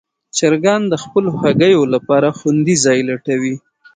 چرګان 0.37 0.81
د 0.87 0.93
خپلو 1.03 1.29
هګیو 1.41 1.81
لپاره 1.93 2.35
خوندي 2.37 2.75
ځای 2.85 2.99
لټوي. 3.09 3.55